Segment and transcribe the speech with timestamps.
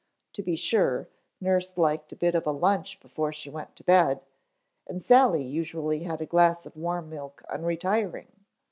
[0.33, 4.21] To be sure, nurse liked a bit of a lunch before she went to bed,
[4.87, 8.31] and Sally usually had a glass of warm milk on retiring.